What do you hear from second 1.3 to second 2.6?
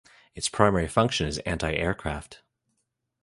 anti-aircraft.